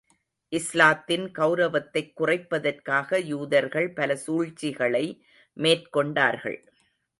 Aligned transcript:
இஸ்லாத்தின் 0.51 1.25
கெளரவத்தைக் 1.31 2.13
குறைப்பதற்காக, 2.19 3.21
யூதர்கள் 3.23 3.93
பல 3.93 4.15
சூழ்ச்சிகளை 4.15 5.05
மேற்கொண்டார்கள். 5.57 6.59